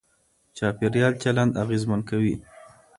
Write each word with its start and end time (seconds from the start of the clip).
چاپېريال 0.57 1.13
چلند 1.23 1.51
اغېزمن 1.63 2.01
کوي. 2.09 2.35